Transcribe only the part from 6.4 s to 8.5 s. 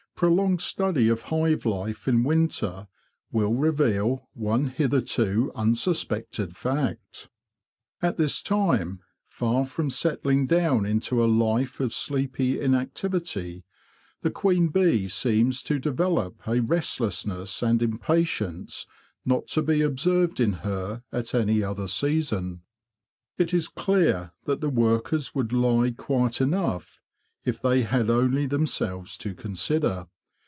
fact. At this